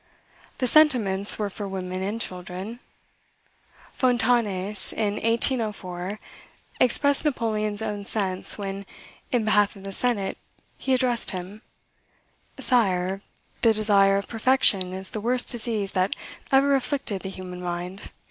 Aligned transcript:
The 0.57 0.65
sentiments 0.65 1.37
were 1.37 1.51
for 1.51 1.67
women 1.67 2.01
and 2.01 2.19
children. 2.19 2.79
Fontanes, 3.93 4.91
in 4.91 5.17
1804, 5.21 6.19
expressed 6.79 7.23
Napoleon's 7.23 7.83
own 7.83 8.05
sense, 8.05 8.57
when, 8.57 8.87
in 9.31 9.45
behalf 9.45 9.75
of 9.75 9.83
the 9.83 9.91
Senate, 9.91 10.39
he 10.79 10.95
addressed 10.95 11.29
him, 11.29 11.61
"Sire, 12.59 13.21
the 13.61 13.73
desire 13.73 14.17
of 14.17 14.27
perfection 14.27 14.91
is 14.91 15.11
the 15.11 15.21
worst 15.21 15.51
disease 15.51 15.91
that 15.91 16.15
ever 16.51 16.73
afflicted 16.73 17.21
the 17.21 17.29
human 17.29 17.61
mind." 17.61 18.09